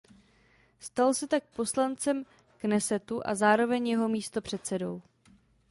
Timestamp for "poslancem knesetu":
1.55-3.21